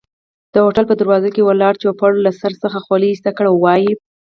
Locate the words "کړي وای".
3.37-3.83